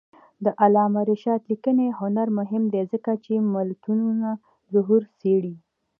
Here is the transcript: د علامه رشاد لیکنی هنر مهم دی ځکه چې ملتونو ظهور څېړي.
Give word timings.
د 0.45 0.45
علامه 0.61 1.01
رشاد 1.11 1.41
لیکنی 1.51 1.87
هنر 1.99 2.27
مهم 2.39 2.63
دی 2.73 2.81
ځکه 2.91 3.11
چې 3.23 3.33
ملتونو 3.53 4.05
ظهور 4.73 5.01
څېړي. 5.19 5.55